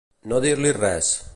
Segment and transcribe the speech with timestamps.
[0.31, 1.15] No dir-hi res.